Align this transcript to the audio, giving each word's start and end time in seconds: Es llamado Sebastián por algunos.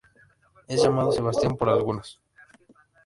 Es 0.67 0.81
llamado 0.81 1.11
Sebastián 1.11 1.55
por 1.55 1.69
algunos. 1.69 2.19